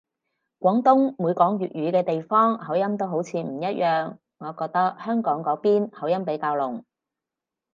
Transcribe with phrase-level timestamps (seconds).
[0.57, 6.81] 廣東每講粵語嘅地方口音好似都唔一樣，我覺得香港嗰邊口音比較濃